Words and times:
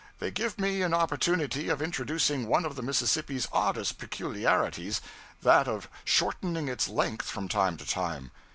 They 0.17 0.31
give 0.31 0.57
me 0.59 0.81
an 0.81 0.95
opportunity 0.95 1.69
of 1.69 1.79
introducing 1.79 2.47
one 2.47 2.65
of 2.65 2.75
the 2.75 2.81
Mississippi's 2.81 3.47
oddest 3.51 3.99
peculiarities, 3.99 4.99
that 5.43 5.67
of 5.67 5.87
shortening 6.03 6.67
its 6.69 6.89
length 6.89 7.29
from 7.29 7.47
time 7.47 7.77
to 7.77 7.85
time. 7.87 8.31